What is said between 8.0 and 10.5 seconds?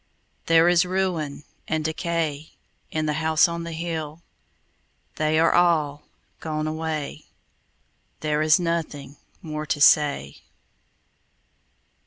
There is nothing more to say.